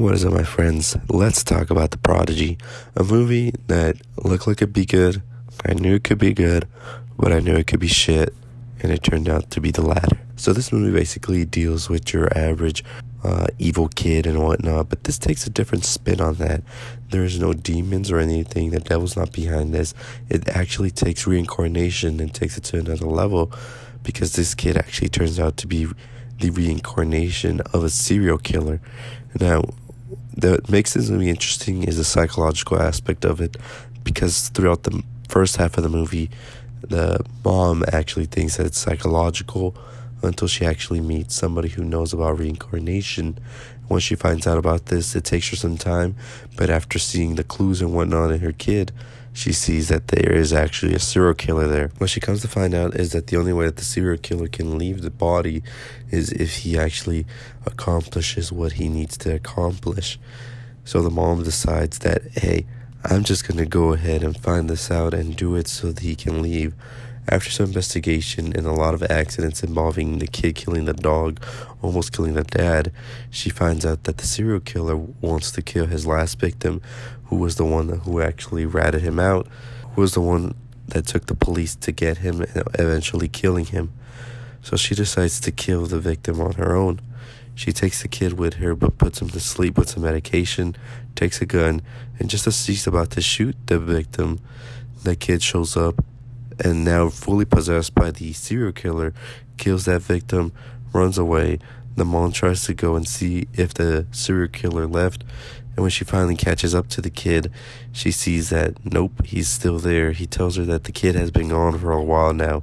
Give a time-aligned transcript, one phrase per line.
[0.00, 0.96] What is up, my friends?
[1.10, 2.56] Let's talk about The Prodigy,
[2.96, 5.20] a movie that looked like it'd be good.
[5.66, 6.66] I knew it could be good,
[7.18, 8.34] but I knew it could be shit,
[8.80, 10.18] and it turned out to be the latter.
[10.36, 12.82] So, this movie basically deals with your average
[13.22, 16.62] uh, evil kid and whatnot, but this takes a different spin on that.
[17.10, 19.92] There is no demons or anything, the devil's not behind this.
[20.30, 23.52] It actually takes reincarnation and takes it to another level
[24.02, 25.88] because this kid actually turns out to be
[26.38, 28.80] the reincarnation of a serial killer.
[29.38, 29.64] Now,
[30.40, 33.56] that makes this movie interesting is the psychological aspect of it
[34.04, 36.30] because throughout the first half of the movie,
[36.82, 39.74] the mom actually thinks that it's psychological
[40.22, 43.38] until she actually meets somebody who knows about reincarnation.
[43.88, 46.14] Once she finds out about this, it takes her some time,
[46.56, 48.92] but after seeing the clues and whatnot in her kid,
[49.32, 51.90] she sees that there is actually a serial killer there.
[51.98, 54.48] What she comes to find out is that the only way that the serial killer
[54.48, 55.62] can leave the body
[56.10, 57.26] is if he actually
[57.64, 60.18] accomplishes what he needs to accomplish.
[60.84, 62.66] So the mom decides that, hey,
[63.04, 66.16] I'm just gonna go ahead and find this out and do it so that he
[66.16, 66.74] can leave.
[67.30, 71.40] After some investigation and a lot of accidents involving the kid killing the dog,
[71.80, 72.92] almost killing the dad,
[73.30, 76.82] she finds out that the serial killer wants to kill his last victim,
[77.26, 79.46] who was the one who actually ratted him out,
[79.94, 80.56] who was the one
[80.88, 83.92] that took the police to get him and eventually killing him.
[84.62, 87.00] So she decides to kill the victim on her own.
[87.54, 90.74] She takes the kid with her but puts him to sleep with some medication,
[91.14, 91.82] takes a gun,
[92.18, 94.40] and just as she's about to shoot the victim,
[95.04, 96.04] the kid shows up
[96.60, 99.12] and now fully possessed by the serial killer,
[99.56, 100.52] kills that victim,
[100.92, 101.58] runs away.
[101.96, 105.24] The mom tries to go and see if the serial killer left,
[105.80, 107.50] and when she finally catches up to the kid,
[107.92, 110.12] she sees that nope, he's still there.
[110.12, 112.62] He tells her that the kid has been gone for a while now.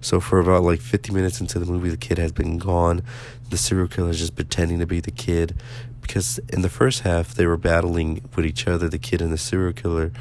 [0.00, 3.02] So, for about like 50 minutes into the movie, the kid has been gone.
[3.50, 5.56] The serial killer is just pretending to be the kid.
[6.02, 9.38] Because in the first half, they were battling with each other, the kid and the
[9.38, 10.12] serial killer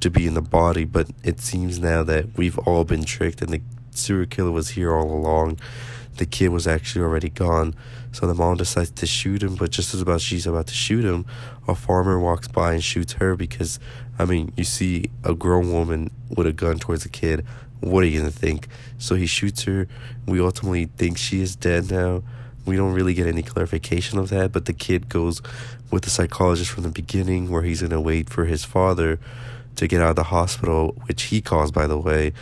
[0.00, 3.50] to be in the body, but it seems now that we've all been tricked and
[3.50, 5.58] the serial killer was here all along.
[6.16, 7.74] The kid was actually already gone.
[8.12, 11.04] So the mom decides to shoot him, but just as about she's about to shoot
[11.04, 11.24] him,
[11.66, 13.78] a farmer walks by and shoots her because
[14.18, 17.46] I mean, you see a grown woman with a gun towards a kid.
[17.80, 18.68] What are you gonna think?
[18.98, 19.88] So he shoots her.
[20.26, 22.22] We ultimately think she is dead now.
[22.66, 25.42] We don't really get any clarification of that, but the kid goes
[25.90, 29.18] with the psychologist from the beginning where he's gonna wait for his father
[29.76, 32.32] to get out of the hospital, which he caused, by the way.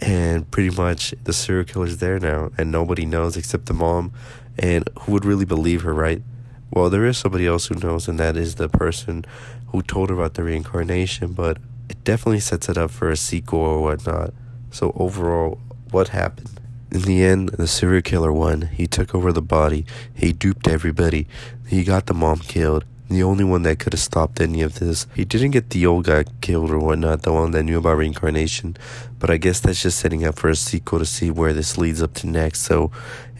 [0.00, 4.12] And pretty much the serial killer's there now, and nobody knows except the mom.
[4.58, 6.22] And who would really believe her, right?
[6.70, 9.24] Well, there is somebody else who knows, and that is the person
[9.68, 11.58] who told her about the reincarnation, but
[11.88, 14.34] it definitely sets it up for a sequel or whatnot.
[14.70, 15.58] So, overall,
[15.90, 16.60] what happened?
[16.90, 18.62] In the end, the serial killer won.
[18.62, 19.84] He took over the body.
[20.14, 21.26] He duped everybody.
[21.66, 25.06] He got the mom killed the only one that could have stopped any of this.
[25.14, 28.76] He didn't get the old guy killed or whatnot, the one that knew about reincarnation,
[29.18, 32.02] but I guess that's just setting up for a sequel to see where this leads
[32.02, 32.60] up to next.
[32.60, 32.90] So,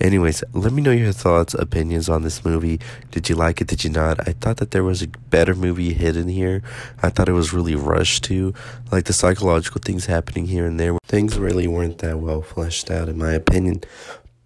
[0.01, 2.81] anyways, let me know your thoughts, opinions on this movie.
[3.11, 3.67] Did you like it?
[3.67, 4.27] Did you not?
[4.27, 6.63] I thought that there was a better movie hidden here.
[7.03, 8.55] I thought it was really rushed too.
[8.91, 10.97] Like the psychological things happening here and there.
[11.05, 13.83] Things really weren't that well fleshed out, in my opinion.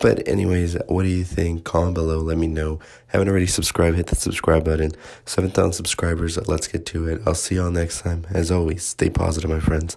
[0.02, 1.62] But anyways, what do you think?
[1.62, 2.18] Comment below.
[2.18, 2.80] Let me know.
[3.06, 3.96] Haven't already subscribed?
[3.96, 4.90] Hit the subscribe button.
[5.26, 6.36] 7,000 subscribers.
[6.48, 7.22] Let's get to it.
[7.24, 8.26] I'll see y'all next time.
[8.30, 9.96] As always, stay positive, my friends.